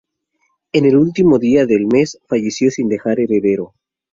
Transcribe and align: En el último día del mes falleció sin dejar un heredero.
En 0.71 0.85
el 0.87 0.95
último 0.95 1.37
día 1.37 1.67
del 1.67 1.85
mes 1.85 2.17
falleció 2.27 2.71
sin 2.71 2.89
dejar 2.89 3.19
un 3.19 3.21
heredero. 3.25 3.75